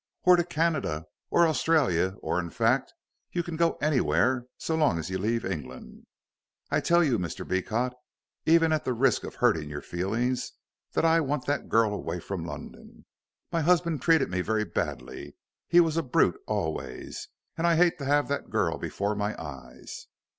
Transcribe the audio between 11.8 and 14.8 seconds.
away from London. My husband treated me very